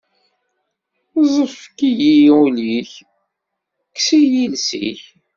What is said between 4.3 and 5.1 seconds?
iles-ik.